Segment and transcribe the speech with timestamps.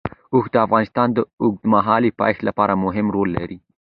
[0.33, 3.57] اوښ د افغانستان د اوږدمهاله پایښت لپاره مهم رول لري.